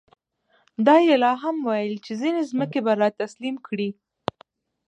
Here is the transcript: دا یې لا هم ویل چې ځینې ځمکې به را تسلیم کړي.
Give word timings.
دا 0.85 0.95
یې 1.07 1.15
لا 1.23 1.33
هم 1.43 1.57
ویل 1.67 1.95
چې 2.05 2.11
ځینې 2.21 2.41
ځمکې 2.51 2.79
به 2.85 2.91
را 3.01 3.09
تسلیم 3.21 3.55
کړي. 3.67 3.89